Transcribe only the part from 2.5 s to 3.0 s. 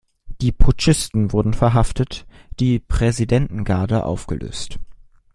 die